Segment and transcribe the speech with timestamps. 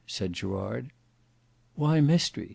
[0.07, 0.89] said Gerard.
[1.75, 2.49] "Why mystery?"